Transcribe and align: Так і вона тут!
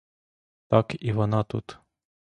Так 0.67 0.95
і 0.99 1.11
вона 1.11 1.43
тут! 1.43 1.79